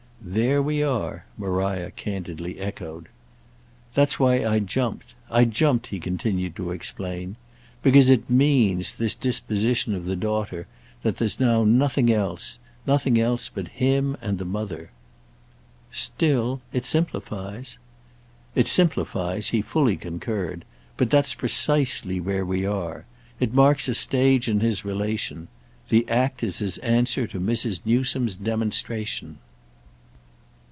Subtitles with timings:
[0.23, 3.09] "There we are!" Maria candidly echoed.
[3.95, 5.15] "That's why I jumped.
[5.31, 7.37] I jumped," he continued to explain,
[7.81, 10.67] "because it means, this disposition of the daughter,
[11.01, 14.91] that there's now nothing else: nothing else but him and the mother."
[15.91, 17.79] "Still—it simplifies."
[18.53, 20.65] "It simplifies"—he fully concurred.
[20.97, 23.05] "But that's precisely where we are.
[23.39, 25.47] It marks a stage in his relation.
[25.89, 27.79] The act is his answer to Mrs.
[27.85, 29.39] Newsome's demonstration."